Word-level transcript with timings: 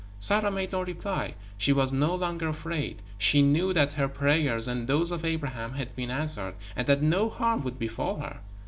Sarah 0.19 0.49
made 0.49 0.71
no 0.71 0.81
reply. 0.81 1.35
She 1.59 1.71
was 1.71 1.93
no 1.93 2.15
longer 2.15 2.47
afraid. 2.47 3.03
She 3.19 3.43
knew 3.43 3.71
that 3.73 3.93
her 3.93 4.07
prayers, 4.07 4.67
and 4.67 4.87
those 4.87 5.11
of 5.11 5.23
Abraham, 5.23 5.73
had 5.73 5.95
been 5.95 6.09
answered, 6.09 6.55
and 6.75 6.87
that 6.87 7.03
no 7.03 7.29
harm 7.29 7.61
would 7.63 7.77
befall 7.77 8.15
her. 8.19 8.39